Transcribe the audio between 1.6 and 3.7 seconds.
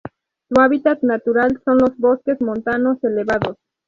son los bosques montanos elevados.